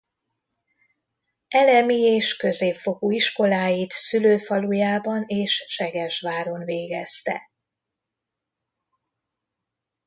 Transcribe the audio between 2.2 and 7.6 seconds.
középfokú iskoláit szülőfalujában és Segesváron végezte.